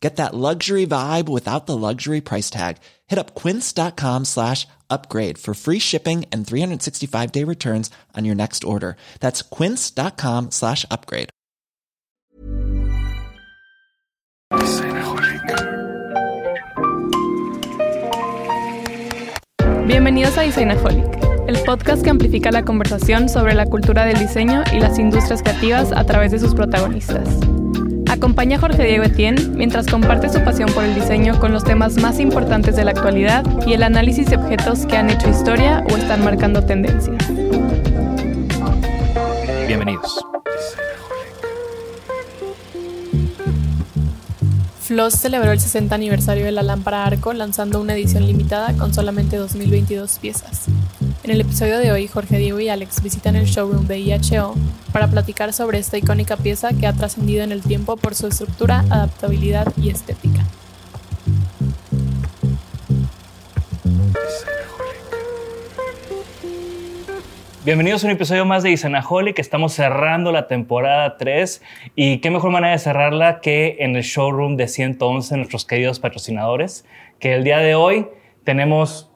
[0.00, 2.76] Get that luxury vibe without the luxury price tag.
[3.08, 8.64] Hit up quince.com slash upgrade for free shipping and 365 day returns on your next
[8.64, 8.96] order.
[9.20, 11.30] That's quince.com slash upgrade.
[19.86, 21.06] Bienvenidos a Designaholic,
[21.48, 25.92] el podcast que amplifica la conversación sobre la cultura del diseño y las industrias creativas
[25.92, 27.26] a través de sus protagonistas.
[28.08, 31.96] Acompaña a Jorge Diego Etienne mientras comparte su pasión por el diseño con los temas
[31.96, 35.96] más importantes de la actualidad y el análisis de objetos que han hecho historia o
[35.96, 37.22] están marcando tendencias.
[39.66, 40.24] Bienvenidos.
[44.80, 49.36] Floss celebró el 60 aniversario de la lámpara Arco lanzando una edición limitada con solamente
[49.36, 50.64] 2022 piezas.
[51.28, 54.54] En el episodio de hoy, Jorge Diego y Alex visitan el showroom de IHO
[54.94, 58.86] para platicar sobre esta icónica pieza que ha trascendido en el tiempo por su estructura,
[58.88, 60.46] adaptabilidad y estética.
[67.62, 68.74] Bienvenidos a un episodio más de
[69.34, 71.62] que Estamos cerrando la temporada 3
[71.94, 76.86] y qué mejor manera de cerrarla que en el showroom de 111, nuestros queridos patrocinadores,
[77.18, 78.06] que el día de hoy
[78.44, 79.10] tenemos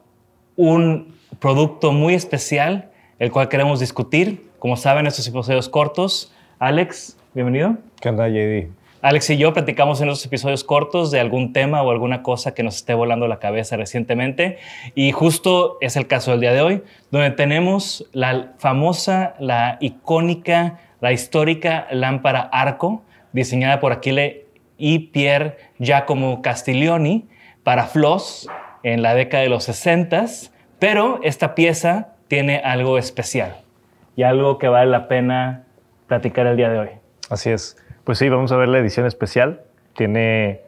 [0.57, 4.51] un producto muy especial, el cual queremos discutir.
[4.59, 6.33] Como saben, estos episodios cortos.
[6.59, 7.77] Alex, bienvenido.
[8.01, 8.71] ¿Qué onda, JD?
[9.03, 12.63] Alex y yo platicamos en estos episodios cortos de algún tema o alguna cosa que
[12.63, 14.59] nos esté volando la cabeza recientemente.
[14.95, 20.79] Y justo es el caso del día de hoy, donde tenemos la famosa, la icónica,
[21.01, 24.47] la histórica lámpara Arco, diseñada por Achille
[24.79, 27.27] y Pier Giacomo Castiglioni
[27.65, 28.49] para Floss
[28.85, 30.27] en la década de los 60
[30.83, 33.55] pero esta pieza tiene algo especial
[34.17, 35.63] y algo que vale la pena
[36.09, 36.89] platicar el día de hoy.
[37.31, 37.77] Así es.
[38.03, 39.61] Pues sí, vamos a ver la edición especial.
[39.95, 40.61] Tiene,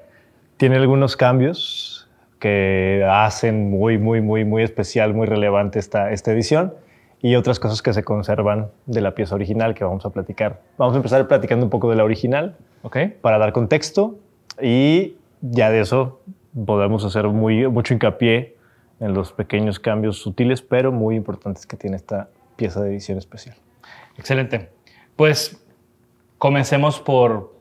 [0.57, 2.09] tiene algunos cambios
[2.39, 6.75] que hacen muy, muy, muy, muy especial, muy relevante esta, esta edición
[7.21, 10.61] y otras cosas que se conservan de la pieza original que vamos a platicar.
[10.79, 13.09] Vamos a empezar platicando un poco de la original okay.
[13.21, 14.15] para dar contexto
[14.63, 16.21] y ya de eso
[16.65, 18.54] podemos hacer muy, mucho hincapié
[19.05, 23.55] en los pequeños cambios sutiles pero muy importantes que tiene esta pieza de edición especial.
[24.17, 24.71] Excelente.
[25.17, 25.63] Pues
[26.39, 27.55] comencemos por,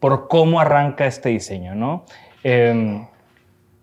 [0.00, 2.04] por cómo arranca este diseño, ¿no?
[2.42, 3.06] Em,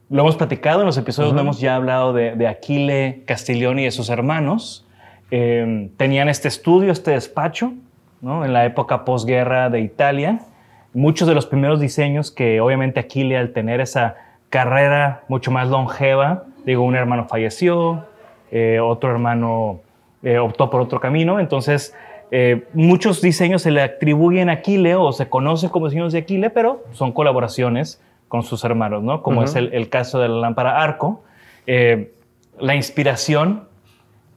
[0.09, 4.09] lo hemos platicado en los episodios, hemos ya hablado de, de Aquile Castiglioni y sus
[4.09, 4.85] hermanos.
[5.31, 7.73] Em, tenían este estudio, este despacho,
[8.19, 8.43] ¿no?
[8.43, 10.39] En la época posguerra de Italia.
[10.93, 14.17] Muchos de los primeros diseños que obviamente Aquile al tener esa
[14.51, 18.05] carrera mucho más longeva, digo, un hermano falleció,
[18.51, 19.79] eh, otro hermano
[20.21, 21.95] eh, optó por otro camino, entonces
[22.31, 26.49] eh, muchos diseños se le atribuyen a Aquile o se conocen como diseños de Aquile,
[26.49, 29.23] pero son colaboraciones con sus hermanos, ¿no?
[29.23, 31.23] Como es el, caso de la lámpara Arco.
[31.65, 33.67] La inspiración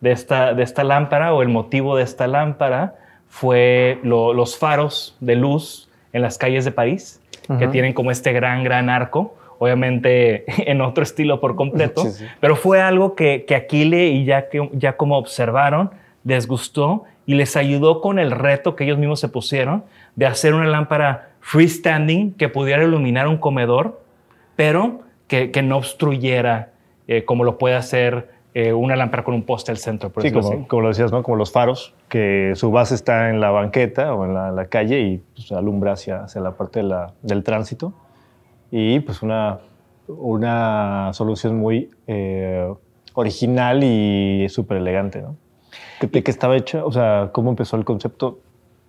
[0.01, 2.97] de esta, de esta lámpara o el motivo de esta lámpara
[3.29, 7.21] fue los faros de luz en las calles de París,
[7.59, 12.05] que tienen como este gran, gran arco, obviamente en otro estilo por completo,
[12.41, 15.91] pero fue algo que, que Aquile y ya, que, ya como observaron,
[16.25, 19.85] les gustó y les ayudó con el reto que ellos mismos se pusieron
[20.17, 24.01] de hacer una lámpara freestanding que pudiera iluminar un comedor,
[24.57, 26.71] pero que, no obstruyera
[27.09, 30.11] eh, como lo puede hacer eh, una lámpara con un poste al centro.
[30.11, 31.23] Por sí, como, como lo decías, ¿no?
[31.25, 35.01] Como los faros, que su base está en la banqueta o en la, la calle
[35.01, 37.93] y pues, alumbra hacia, hacia la parte de la- del tránsito.
[38.77, 39.61] Y pues una,
[40.09, 42.69] una solución muy eh,
[43.15, 45.37] original y súper elegante, ¿no?
[46.01, 46.85] ¿De qué estaba hecha?
[46.85, 48.41] O sea, ¿cómo empezó el concepto?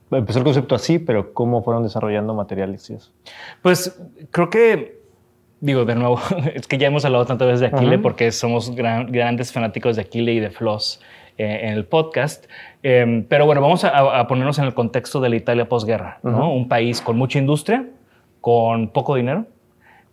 [0.10, 3.12] Empezó el concepto así, pero ¿cómo fueron desarrollando materiales y eso?
[3.62, 4.02] Pues
[4.32, 5.02] creo que,
[5.60, 6.20] digo, de nuevo,
[6.56, 8.02] es que ya hemos hablado tantas veces de Aquile Ajá.
[8.02, 11.00] porque somos gran- grandes fanáticos de Aquile y de Floss
[11.38, 12.46] eh, en el podcast.
[12.82, 16.52] Eh, pero bueno, vamos a, a ponernos en el contexto de la Italia posguerra, ¿no?
[16.52, 17.88] Un país con mucha industria,
[18.42, 19.46] con poco dinero,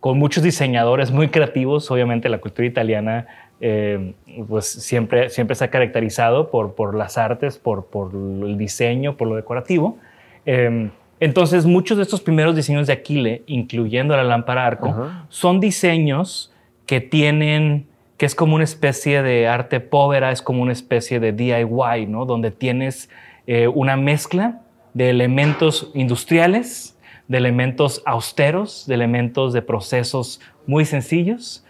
[0.03, 1.89] con muchos diseñadores muy creativos.
[1.89, 3.25] Obviamente la cultura italiana
[3.61, 4.15] eh,
[4.49, 9.29] pues siempre, siempre se ha caracterizado por, por las artes, por, por el diseño, por
[9.29, 9.97] lo decorativo.
[10.45, 10.89] Eh,
[11.21, 15.25] entonces muchos de estos primeros diseños de Aquile, incluyendo la lámpara arco, Ajá.
[15.29, 16.51] son diseños
[16.85, 21.31] que tienen, que es como una especie de arte povera, es como una especie de
[21.31, 22.25] DIY, ¿no?
[22.25, 23.09] Donde tienes
[23.47, 24.63] eh, una mezcla
[24.93, 26.92] de elementos industriales,
[27.27, 31.63] de elementos austeros, de elementos de procesos muy sencillos.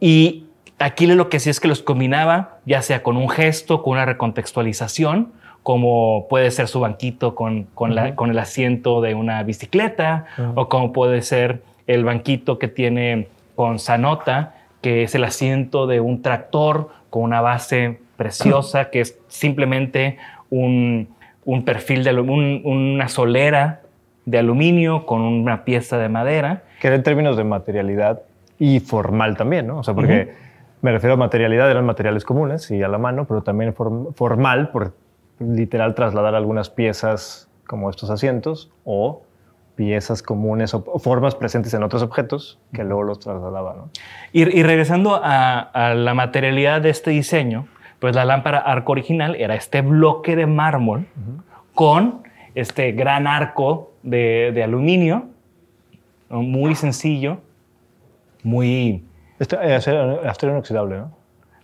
[0.00, 0.44] Y
[0.82, 4.06] Aquile lo que sí es que los combinaba, ya sea con un gesto, con una
[4.06, 5.30] recontextualización,
[5.62, 10.70] como puede ser su banquito con, con, la- con el asiento de una bicicleta, o
[10.70, 16.22] como puede ser el banquito que tiene con Sanota, que es el asiento de un
[16.22, 20.16] tractor con una base preciosa, que es simplemente
[20.48, 21.08] un,
[21.44, 23.82] un perfil de un- una solera
[24.26, 26.62] de aluminio con una pieza de madera.
[26.80, 28.22] Que era en términos de materialidad
[28.58, 29.78] y formal también, ¿no?
[29.78, 30.34] O sea, porque
[30.82, 34.70] me refiero a materialidad, eran materiales comunes y a la mano, pero también form- formal,
[34.70, 34.94] por
[35.38, 39.22] literal trasladar algunas piezas como estos asientos o
[39.76, 43.88] piezas comunes o formas presentes en otros objetos que luego los trasladaba, ¿no?
[44.32, 47.66] Y, y regresando a, a la materialidad de este diseño,
[47.98, 51.06] pues la lámpara arco original era este bloque de mármol
[51.74, 52.22] con
[52.54, 55.28] este gran arco de, de aluminio,
[56.28, 57.38] muy sencillo,
[58.42, 59.02] muy
[59.38, 61.12] Este, eh, acero, acero inoxidable, ¿no?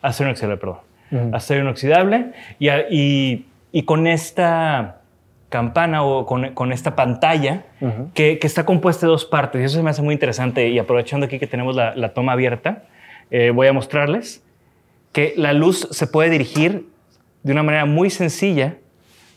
[0.02, 0.78] acero inoxidable, perdón,
[1.12, 1.36] Ujú.
[1.36, 5.00] acero inoxidable y, y- y con esta
[5.48, 7.64] campana o con, con esta pantalla
[8.14, 10.78] que, que está compuesta de dos partes y eso se me hace muy interesante y
[10.78, 12.84] aprovechando aquí que tenemos la, la toma abierta,
[13.30, 14.42] eh, voy a mostrarles
[15.12, 16.88] que la luz se puede dirigir
[17.42, 18.76] de una manera muy sencilla,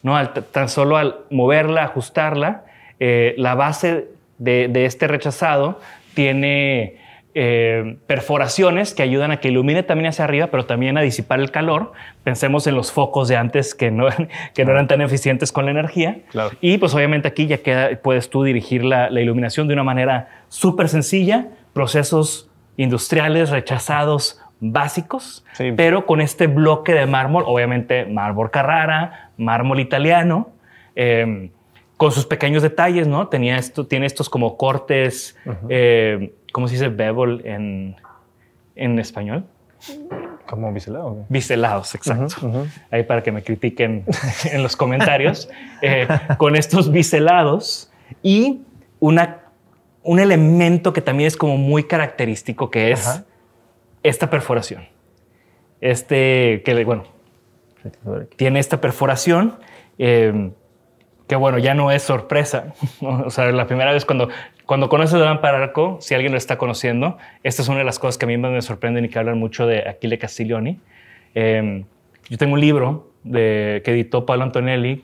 [0.04, 0.16] ¿no?
[0.18, 2.64] Al- tan solo al moverla, ajustarla,
[3.00, 4.08] eh, la base
[4.38, 5.80] de, de este rechazado
[6.14, 6.98] tiene
[7.36, 11.52] eh, perforaciones que ayudan a que ilumine también hacia arriba, pero también a disipar el
[11.52, 11.94] calor.
[12.24, 14.08] Pensemos en los focos de antes que no,
[14.54, 16.18] que no eran tan eficientes con la energía.
[16.32, 16.52] Claro.
[16.62, 20.28] Y pues obviamente aquí ya queda, puedes tú dirigir la, la iluminación de una manera
[20.50, 25.72] súper sencilla, procesos industriales rechazados básicos, Sí.
[25.78, 30.50] pero con este bloque de mármol, obviamente mármol Carrara, mármol italiano,
[30.96, 31.50] eh,
[31.98, 33.28] con sus pequeños detalles, ¿no?
[33.28, 35.36] Tenía esto, tiene estos como cortes,
[35.68, 37.96] eh, ¿cómo se dice bevel en,
[38.76, 39.46] en español?
[40.46, 41.26] Como biselado.
[41.30, 42.66] Biselados, exacto.
[42.90, 44.06] Ahí para que me critiquen
[44.52, 45.50] en los comentarios.
[45.82, 46.08] Eh,
[46.38, 47.92] con estos biselados
[48.24, 48.62] y
[49.00, 49.42] una,
[50.04, 53.24] un elemento que también es como muy característico, que es
[54.04, 54.88] esta perforación.
[55.82, 57.04] Este, que bueno,
[58.36, 59.58] tiene esta perforación
[59.98, 60.52] eh,
[61.28, 62.74] que bueno, ya no es sorpresa.
[63.02, 64.30] O sea, la primera vez cuando,
[64.66, 68.00] cuando conoces a Lámpara Arco, si alguien lo está conociendo, esta es una de las
[68.00, 70.80] cosas que a mí más me sorprenden y que hablan mucho de Aquile Castiglioni.
[71.36, 71.86] Eh,
[72.30, 75.04] yo tengo un libro que editó Pablo Antonelli,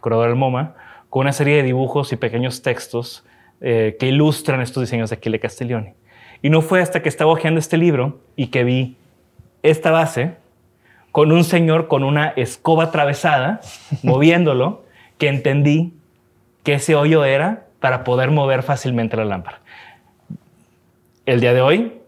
[0.00, 0.74] curador del MoMA,
[1.08, 3.24] con una serie de dibujos y pequeños textos
[3.60, 5.94] eh, que ilustran estos diseños de Aquile Castiglioni.
[6.42, 8.96] Y no fue hasta que estaba hojeando este libro y que vi
[9.62, 10.36] esta base
[11.18, 13.60] con un señor con una escoba atravesada,
[14.04, 14.84] moviéndolo,
[15.18, 15.92] que entendí
[16.62, 19.58] que ese hoyo era para poder mover fácilmente la lámpara.
[21.26, 22.00] El día de hoy,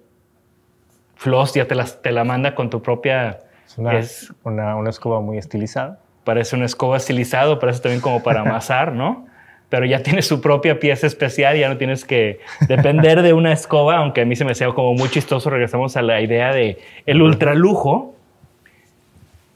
[1.17, 3.41] Floss ya te la, te la manda con tu propia...
[3.67, 5.99] Es una, es- una, una escoba muy estilizada.
[6.23, 9.27] parece una escoba estilizado, parece también como para amasar, ¿no?
[9.71, 12.39] Pero ya tiene su propia pieza especial, ya no tienes que
[12.69, 15.51] depender de una escoba, aunque a mí se me hacía como muy chistoso.
[15.51, 18.15] Regresamos a la idea de el ultralujo,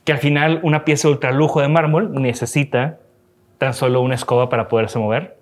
[0.05, 2.99] que al final una pieza de ultralujo de mármol necesita
[3.59, 5.37] tan solo una escoba para poderse mover.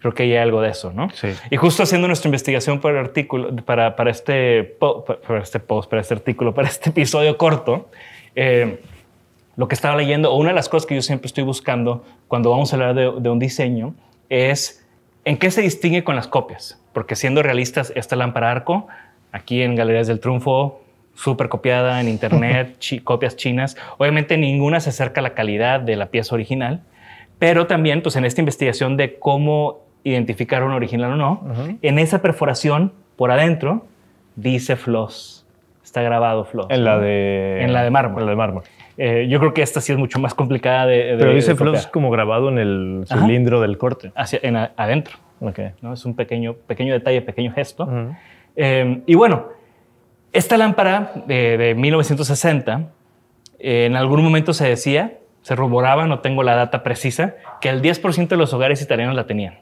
[0.00, 1.10] Creo que hay algo de eso, ¿no?
[1.10, 1.28] Sí.
[1.50, 5.88] Y justo haciendo nuestra investigación para el artículo, para, para este, po- para este post,
[5.88, 7.88] para este artículo, para este episodio corto,
[8.34, 8.80] eh,
[9.56, 12.50] lo que estaba leyendo, o una de las cosas que yo siempre estoy buscando cuando
[12.50, 13.94] vamos a hablar de, de un diseño,
[14.28, 14.84] es
[15.24, 16.82] en qué se distingue con las copias.
[16.92, 18.88] Porque siendo realistas, esta lámpara arco,
[19.30, 20.81] aquí en Galerías del Triunfo,
[21.14, 23.76] súper copiada en internet, chi- copias chinas.
[23.98, 26.80] Obviamente ninguna se acerca a la calidad de la pieza original,
[27.38, 31.44] pero también pues en esta investigación de cómo identificar un original o no,
[31.82, 33.86] en esa perforación por adentro
[34.34, 35.46] dice Floss,
[35.84, 36.66] está grabado Floss.
[36.70, 37.58] En la de...
[37.62, 38.20] En la de mármol.
[38.22, 38.62] En la de mármol.
[38.98, 40.96] Eh, yo creo que esta sí es mucho más complicada de...
[41.04, 43.20] de- Pero dice de Floss como grabado en el Ajá.
[43.20, 44.12] cilindro del corte.
[44.14, 45.18] Hacia, en adentro.
[45.40, 45.58] Ok.
[45.82, 45.92] ¿no?
[45.92, 47.84] Es un pequeño, pequeño detalle, pequeño gesto.
[47.84, 48.14] Ujú.
[48.56, 49.46] Eh, y bueno,
[50.32, 52.88] esta lámpara de, de 1960,
[53.58, 57.82] eh, en algún momento se decía, se rumoraba, no tengo la data precisa, que el
[57.82, 59.58] 10% de los hogares italianos la tenían.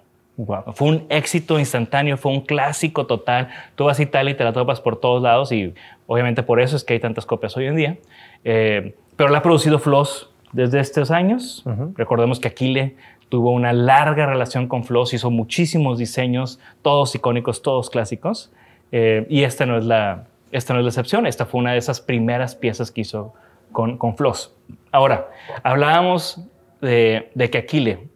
[0.72, 3.48] Fue un éxito instantáneo, fue un clásico total.
[3.74, 5.74] Tú vas a Italia y te la topas por todos lados y
[6.06, 7.98] obviamente por eso es que hay tantas copias hoy en día.
[8.44, 11.62] Eh, pero la ha producido Floss desde estos años.
[11.94, 12.96] Recordemos que Aquile
[13.28, 18.50] tuvo una larga relación con Floss, hizo muchísimos diseños, todos icónicos, todos clásicos.
[18.92, 21.26] Eh, y esta no, es la, esta no es la excepción.
[21.26, 23.34] Esta fue una de esas primeras piezas que hizo
[23.72, 24.54] con, con Floss.
[24.92, 25.30] Ahora,
[25.62, 26.40] hablábamos
[26.80, 28.08] de, de que Aquile,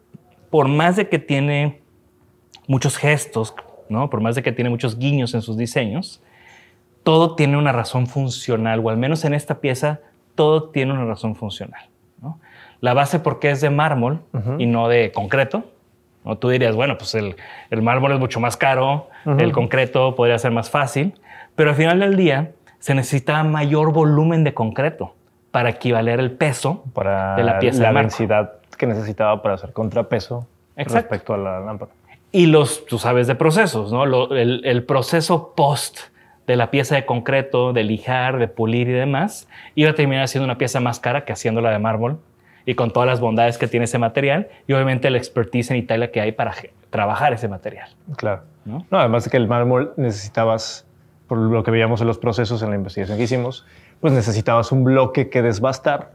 [0.50, 1.80] por más de que tiene
[2.66, 3.54] muchos gestos,
[3.88, 4.10] ¿no?
[4.10, 6.22] por más de que tiene muchos guiños en sus diseños,
[7.02, 10.00] todo tiene una razón funcional, o al menos en esta pieza,
[10.34, 11.88] todo tiene una razón funcional.
[12.20, 12.40] ¿no?
[12.80, 14.22] La base porque es de mármol
[14.58, 15.64] y no de concreto.
[16.24, 16.38] ¿no?
[16.38, 17.36] Tú dirías, bueno, pues el,
[17.70, 21.14] el mármol es mucho más caro, el concreto podría ser más fácil,
[21.54, 25.14] pero al final del día se necesitaba mayor volumen de concreto
[25.50, 28.10] para equivaler el peso Para de la pieza la de mármol.
[28.10, 30.46] densidad que necesitaba para hacer contrapeso
[30.76, 30.94] Exacto.
[31.10, 31.92] respecto a la lámpara.
[32.32, 34.04] Y los, tú sabes de procesos, ¿no?
[34.06, 36.00] Lo- el, el proceso post
[36.48, 40.44] de la pieza de concreto, de lijar, de pulir y demás, iba a terminar siendo
[40.44, 42.18] una pieza más cara que haciéndola de mármol
[42.66, 46.10] y con todas las bondades que tiene ese material y obviamente la expertise en Italia
[46.10, 46.52] que hay para
[46.90, 47.88] trabajar ese material.
[48.16, 48.42] Claro.
[48.64, 48.84] ¿No?
[48.90, 48.98] ¿no?
[48.98, 50.86] además de que el mármol necesitabas,
[51.28, 53.66] por lo que veíamos en los procesos en la investigación que hicimos,
[54.00, 56.12] pues necesitabas un bloque que desbastar,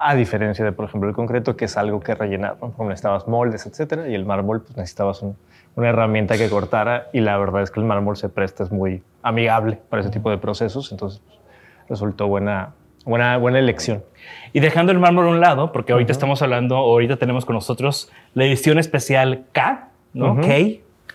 [0.00, 2.72] a diferencia de, por ejemplo, el concreto, que es algo que rellenar, ¿no?
[2.84, 5.36] Necesitabas moldes, etcétera, y el mármol, pues necesitabas un-
[5.74, 9.02] una herramienta que cortara, y la verdad es que el mármol se presta, es muy
[9.22, 11.38] amigable para ese tipo de procesos, entonces pues,
[11.88, 12.74] resultó buena,
[13.04, 14.04] buena, buena elección.
[14.52, 18.10] Y dejando el mármol a un lado, porque ahorita estamos hablando, ahorita tenemos con nosotros
[18.34, 20.32] la edición especial K, ¿no?
[20.34, 20.42] Ujú.
[20.42, 20.48] K,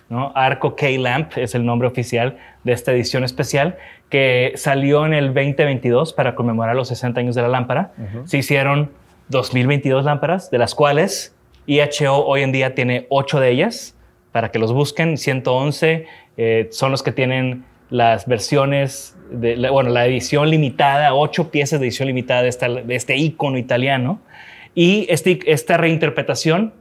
[0.08, 0.32] ¿no?
[0.34, 3.76] Arco K-Lamp es el nombre oficial de esta edición especial
[4.10, 7.92] que salió en el 2022 para conmemorar los 60 años de la lámpara.
[8.26, 8.90] Se hicieron
[9.28, 11.34] 2022 lámparas, de las cuales
[11.66, 13.96] IHO hoy en día tiene 8 de ellas.
[14.32, 16.06] Para que los busquen, 111
[16.36, 21.80] eh, son los que tienen las versiones, de, la- bueno, la edición limitada, 8 piezas
[21.80, 24.20] de edición limitada de, esta- de este icono italiano.
[24.74, 26.72] Y este- esta reinterpretación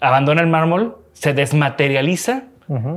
[0.00, 2.44] abandona el mármol, se desmaterializa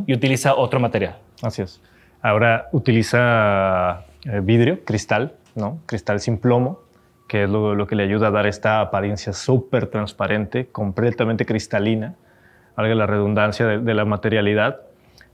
[0.07, 1.15] y utiliza otro material.
[1.41, 1.79] Así es.
[2.21, 5.79] Ahora utiliza eh, vidrio, cristal, ¿no?
[5.85, 6.79] Cristal sin plomo,
[7.27, 12.15] que es lo, lo que le ayuda a dar esta apariencia súper transparente, completamente cristalina,
[12.75, 14.81] valga la redundancia de, de la materialidad.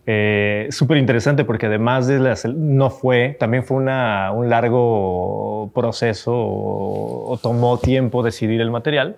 [0.06, 6.34] Eh, súper interesante porque además de las, no fue, también fue una- un largo proceso
[6.36, 9.15] o, o tomó tiempo decidir el material,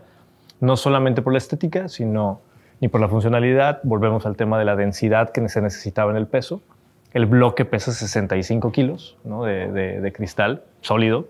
[0.62, 2.39] no solamente por la estética, sino
[2.81, 3.79] ni por la funcionalidad.
[3.84, 6.62] Volvemos al tema de la densidad que se necesitaba en el peso.
[7.13, 9.43] El bloque pesa 65 kilos ¿no?
[9.43, 11.27] de, de- de cristal sólido,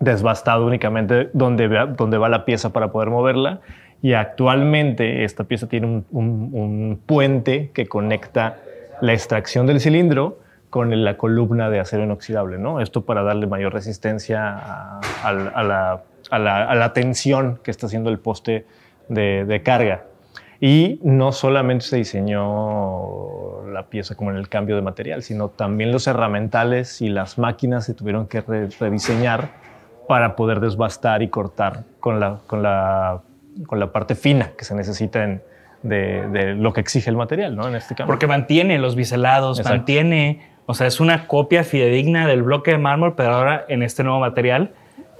[0.00, 3.60] desbastado únicamente donde, donde va la pieza para poder moverla.
[4.02, 8.56] Y actualmente esta pieza tiene un, un- un puente que conecta
[9.00, 10.38] la extracción del cilindro
[10.70, 12.58] con la columna de acero inoxidable.
[12.58, 12.80] ¿no?
[12.80, 17.86] Esto para darle mayor resistencia a, a a la, a la- la tensión que está
[17.86, 18.66] haciendo el poste
[19.08, 20.04] de, de carga.
[20.60, 25.92] Y no solamente se diseñó la pieza como en el cambio de material, sino también
[25.92, 29.50] los herramientales y las máquinas se tuvieron que re- rediseñar
[30.08, 33.20] para poder desbastar y cortar con la, con la,
[33.66, 35.42] con la parte fina que se necesita en-
[35.82, 37.68] de, de lo que exige el material, ¿no?
[37.68, 38.06] En este caso.
[38.06, 39.76] Porque mantiene los biselados, Exacto.
[39.76, 44.02] mantiene, o sea, es una copia fidedigna del bloque de mármol, pero ahora en este
[44.02, 44.70] nuevo material,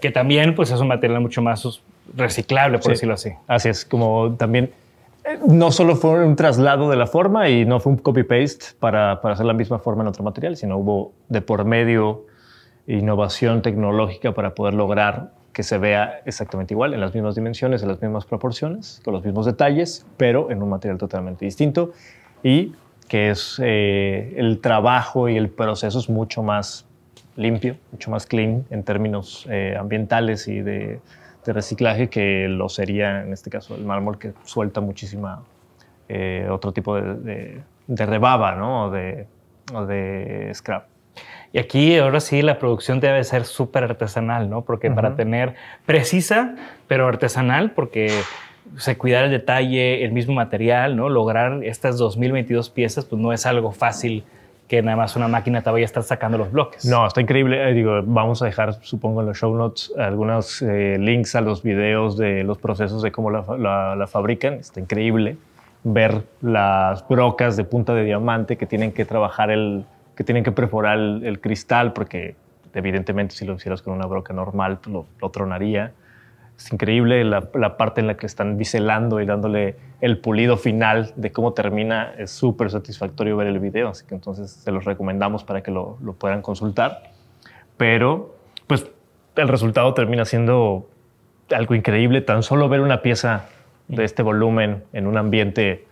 [0.00, 1.80] que también pues es un material mucho más
[2.16, 2.90] reciclable, por Sí.
[2.90, 3.30] decirlo así.
[3.46, 4.70] Así es, como también
[5.46, 9.34] no solo fue un traslado de la forma y no fue un copy-paste para, para
[9.34, 12.26] hacer la misma forma en otro material, sino hubo de por medio
[12.86, 17.88] innovación tecnológica para poder lograr que se vea exactamente igual, en las mismas dimensiones, en
[17.88, 21.92] las mismas proporciones, con los mismos detalles, pero en un material totalmente distinto
[22.42, 22.74] y
[23.08, 26.84] que es eh, el trabajo y el proceso es mucho más
[27.36, 31.00] limpio, mucho más clean en términos eh, ambientales y de,
[31.46, 35.42] de reciclaje que lo sería en este caso el mármol que suelta muchísima
[36.08, 38.84] eh, otro tipo de, de- de rebaba ¿no?
[38.86, 39.26] o, de,
[39.72, 40.84] o de scrap.
[41.52, 44.62] Y aquí ahora sí la producción debe ser súper artesanal, ¿no?
[44.62, 45.54] Porque para tener
[45.86, 46.54] precisa,
[46.88, 48.10] pero artesanal, porque
[48.76, 51.08] se cuidar el detalle, el mismo material, ¿no?
[51.08, 54.24] Lograr estas 2022 piezas, pues no es algo fácil
[54.68, 56.84] que nada más una máquina te vaya a estar sacando los bloques.
[56.84, 57.68] No, está increíble.
[57.68, 61.62] Eh, digo, vamos a dejar, supongo, en los show notes algunos eh, links a los
[61.62, 64.54] videos de los procesos de cómo la, la, fabrican.
[64.54, 65.36] Está increíble
[65.84, 69.84] ver las brocas de punta de diamante que tienen que trabajar el,
[70.16, 72.34] que tienen que perforar el, cristal, porque
[72.74, 75.92] evidentemente si lo hicieras con una broca normal, pues lo, lo tronaría.
[76.58, 81.30] Es increíble la, parte en la que están biselando y dándole el pulido final de
[81.30, 82.14] cómo termina.
[82.16, 85.98] Es súper satisfactorio ver el video, así que entonces se los recomendamos para que lo,
[86.18, 87.10] puedan consultar.
[87.76, 88.36] Pero,
[88.66, 88.90] pues,
[89.36, 90.88] el resultado termina siendo
[91.54, 92.22] algo increíble.
[92.22, 93.46] Tan solo ver una pieza
[93.88, 95.86] de este volumen en un ambiente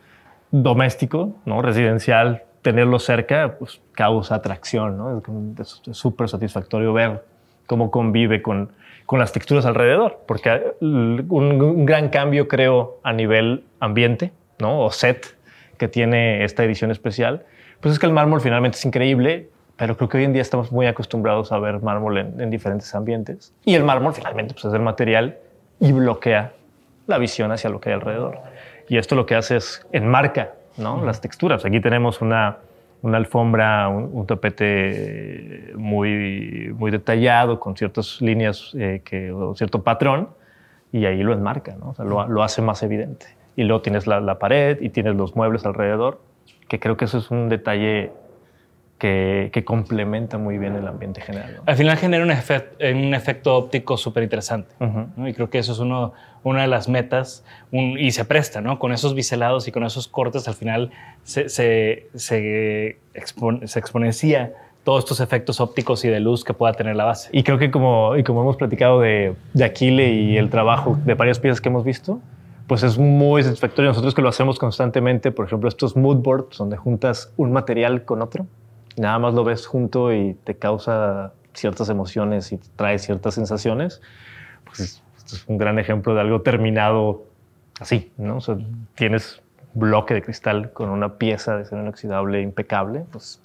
[0.51, 1.61] doméstico, ¿no?
[1.61, 4.97] residencial, tenerlo cerca, pues causa atracción.
[4.97, 5.23] ¿no?
[5.61, 7.23] Es súper satisfactorio ver
[7.67, 8.71] cómo convive con,
[9.07, 14.81] con las texturas alrededor, porque un, gran cambio creo a nivel ambiente, ¿no?
[14.81, 15.37] O set
[15.77, 17.45] que tiene esta edición especial,
[17.81, 20.73] pues es que el mármol finalmente es increíble, pero creo que hoy en día estamos
[20.73, 23.53] muy acostumbrados a ver mármol en, diferentes ambientes.
[23.65, 25.39] Y el mármol finalmente pues, es el material
[25.81, 26.53] y bloquea
[27.07, 28.39] la visión hacia lo que hay alrededor.
[28.89, 31.05] Y esto lo que hace es enmarca ¿no?
[31.05, 31.65] las texturas.
[31.65, 32.59] Aquí tenemos una,
[33.05, 40.31] una alfombra, un, tapete muy, muy detallado, con ciertas líneas eh, que, o cierto patrón,
[40.91, 41.95] y ahí lo enmarca, ¿no?
[42.03, 43.27] lo, lo, hace más evidente.
[43.57, 46.19] Y luego tienes la, la, pared y tienes los muebles alrededor,
[46.67, 48.11] que creo que eso es un detalle
[49.05, 51.61] que, que complementa muy bien el ambiente general.
[51.67, 54.75] Al final genera un, un efecto óptico súper interesante.
[55.19, 58.79] Y creo que eso es uno, una de las metas y se presta, ¿no?
[58.79, 60.91] Con esos biselados y con esos cortes, al final
[61.23, 62.97] se, se, se,
[63.65, 67.29] se exponencia todos estos efectos ópticos y de luz que pueda tener la base.
[67.31, 71.13] Y creo que como, y como hemos platicado de, de Aquile y el trabajo de
[71.13, 72.21] varias piezas que hemos visto,
[72.67, 73.91] pues es muy satisfactorio.
[73.91, 78.23] Nosotros que lo hacemos constantemente, por ejemplo, estos mood boards donde juntas un material con
[78.23, 78.47] otro,
[78.97, 84.01] nada más lo ves junto y te causa ciertas emociones y trae ciertas sensaciones,
[84.65, 87.25] pues es un gran ejemplo de algo terminado
[87.81, 88.37] así, ¿no?
[88.37, 88.57] O sea,
[88.95, 89.41] tienes
[89.73, 93.41] bloque de cristal con una pieza de acero inoxidable impecable, pues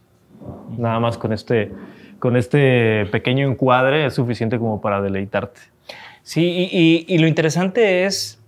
[0.77, 1.71] nada más con este,
[2.19, 5.61] con este pequeño encuadre es suficiente como para deleitarte.
[6.21, 8.39] Sí, y, lo interesante es,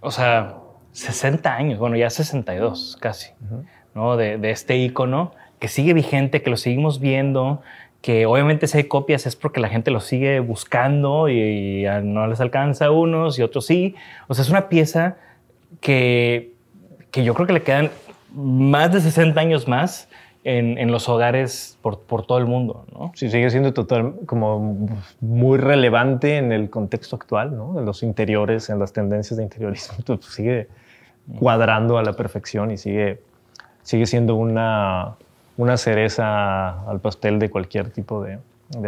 [0.00, 0.56] o sea,
[0.92, 3.30] 60 años, bueno, ya 62 casi,
[3.94, 4.16] ¿no?
[4.18, 7.62] De, de este icono que sigue vigente, que lo seguimos viendo,
[8.00, 12.40] que obviamente si hay copias es porque la gente lo sigue buscando y, no les
[12.40, 13.94] alcanza a unos y otros sí.
[14.26, 15.18] O sea, es una pieza
[15.80, 16.50] que,
[17.12, 17.92] que yo creo que le quedan
[18.34, 20.08] más de 60 años más
[20.42, 23.12] en, en los hogares por, por, todo el mundo, ¿no?
[23.14, 24.88] Sí, sigue siendo total, como
[25.20, 27.78] muy relevante en el contexto actual, ¿no?
[27.78, 29.94] En los interiores, en las tendencias de interiorismo.
[30.22, 30.66] Sigue
[31.38, 33.20] cuadrando a la perfección y sigue,
[33.84, 35.14] sigue siendo una
[35.56, 38.38] una cereza al pastel de cualquier tipo de,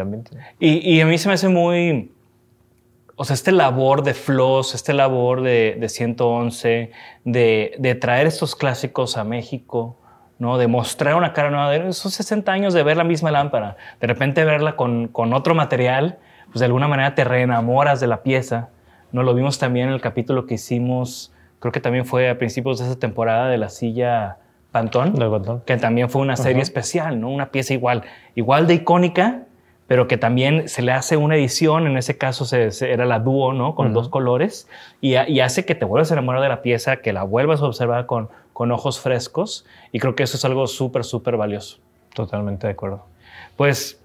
[0.01, 0.31] ambiente.
[0.59, 2.11] Y, a mí se me hace muy,
[3.17, 6.91] o sea, este labor de Floss, este labor de, 111,
[7.25, 9.97] de, traer estos clásicos a México,
[10.39, 10.59] ¿no?
[10.59, 14.07] de mostrar una cara nueva, de esos 60 años de ver la misma lámpara, de
[14.07, 18.71] repente verla con, con otro material, pues de alguna manera te reenamoras de la pieza.
[19.13, 19.23] ¿no?
[19.23, 22.87] Lo vimos también en el capítulo que hicimos, creo que también fue a principios de
[22.87, 24.39] esa temporada de la silla
[24.75, 27.31] Pantón, que también fue una serie especial, ¿no?
[27.31, 28.03] Una pieza igual,
[28.35, 29.43] igual de icónica,
[29.87, 33.53] pero que también se le hace una edición, en ese caso se, era la dúo,
[33.53, 33.77] ¿no?
[33.77, 34.67] Con dos colores,
[35.01, 38.07] y, hace que te vuelvas a enamorar de la pieza, que la vuelvas a observar
[38.07, 41.79] con, con ojos frescos, y creo que eso es algo súper, súper valioso.
[42.13, 43.07] Totalmente de acuerdo.
[43.57, 44.03] Pues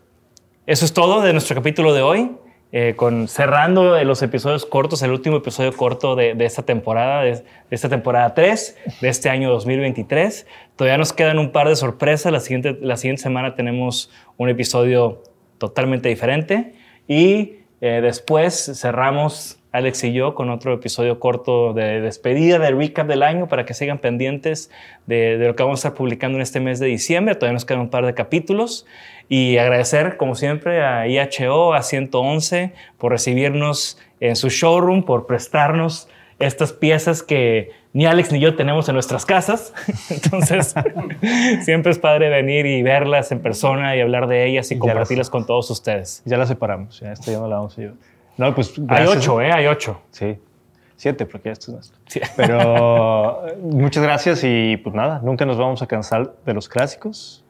[0.67, 2.37] eso es todo de nuestro capítulo de hoy.
[2.71, 7.89] Eh, con, cerrando los episodios cortos, el último episodio corto de, esta temporada, de, esta
[7.89, 10.45] temporada 3, de este año 2023.
[10.75, 12.31] Todavía nos quedan un par de sorpresas.
[12.31, 15.23] La siguiente, la siguiente semana tenemos un episodio
[15.57, 16.73] totalmente diferente.
[17.07, 23.07] Y eh, después cerramos Alex y yo con otro episodio corto de despedida, de recap
[23.07, 24.71] del año, para que sigan pendientes
[25.05, 27.35] de, de, lo que vamos a estar publicando en este mes de diciembre.
[27.35, 28.85] Todavía nos quedan un par de capítulos.
[29.27, 36.09] Y agradecer, como siempre, a IHO, a 111, por recibirnos en su showroom, por prestarnos
[36.39, 39.73] estas piezas que ni Alex ni yo tenemos en nuestras casas.
[40.09, 40.73] Entonces,
[41.63, 45.45] siempre es padre venir y verlas en persona y hablar de ellas y compartirlas con
[45.45, 46.23] todos ustedes.
[46.25, 47.97] Ya las separamos, ya esto ya no la vamos a llevar.
[48.39, 49.51] No, pues, Hay ocho, ¿eh?
[49.51, 49.99] Hay ocho.
[50.11, 50.39] Sí.
[50.95, 51.99] Siete, porque esto es nuestro.
[52.37, 57.43] Pero muchas gracias y pues nada, nunca nos vamos a cansar de los clásicos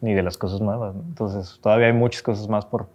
[0.00, 0.94] ni de las cosas nuevas.
[0.94, 2.86] Entonces, todavía hay muchas cosas más por,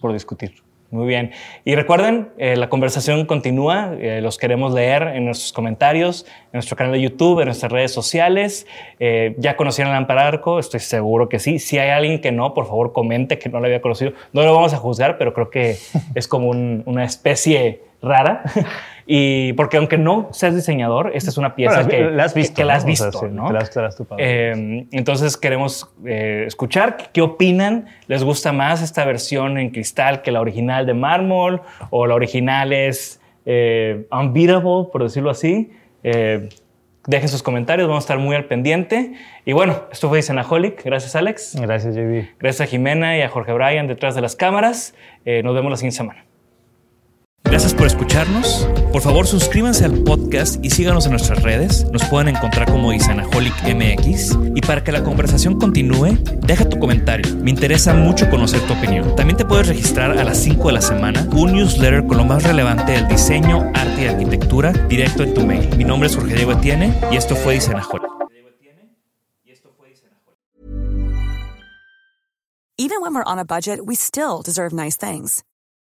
[0.00, 0.62] por discutir.
[0.90, 1.32] Muy bien.
[1.64, 3.94] Y recuerden, eh, la conversación continúa.
[3.98, 7.92] Eh, los queremos leer en nuestros comentarios, en nuestro canal de YouTube, en nuestras redes
[7.92, 8.68] sociales.
[9.00, 10.60] Eh, ¿Ya conocieron a Arco?
[10.60, 11.58] Estoy seguro que sí.
[11.58, 14.12] Si hay alguien que no, por favor, comente que no lo había conocido.
[14.32, 15.76] No lo vamos a juzgar, pero creo que
[16.14, 18.44] es como una especie rara.
[19.08, 22.64] y porque aunque no seas diseñador, esta es una pieza que la has visto, que,
[22.64, 23.48] la has visto, ¿no?
[24.18, 27.86] entonces queremos eh, escuchar qué opinan.
[28.08, 31.62] ¿Les gusta más esta versión en cristal que la original de mármol?
[31.90, 35.70] ¿O la original es eh, unbeatable, por decirlo así?
[36.02, 36.48] Eh,
[37.06, 39.12] dejen sus comentarios, vamos a estar muy al pendiente.
[39.44, 40.84] Y bueno, esto fue Dicenaholic.
[40.84, 41.54] Gracias, Alex.
[41.60, 42.38] Gracias, JB.
[42.40, 44.96] Gracias a Jimena y a Jorge Bryan detrás de las cámaras.
[45.24, 46.25] nos vemos la siguiente semana.
[47.56, 48.68] Gracias por escucharnos.
[48.92, 51.86] Por favor, suscríbanse al podcast y síganos en nuestras redes.
[51.90, 54.36] Nos pueden encontrar como Isanaholic MX.
[54.54, 57.34] Y para que la conversación continúe, deja tu comentario.
[57.36, 59.16] Me interesa mucho conocer tu opinión.
[59.16, 62.42] También te puedes registrar a las 5 de la semana un newsletter con lo más
[62.42, 65.74] relevante del diseño, arte y arquitectura directo en tu mail.
[65.78, 68.10] Mi nombre es Jorge Diego Etienne y esto fue Isanaholic.
[72.76, 75.45] Even when we're on a budget, we still deserve nice things.